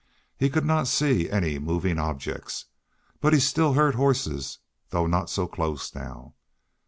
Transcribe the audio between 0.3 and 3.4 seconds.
He could not see any moving objects, but he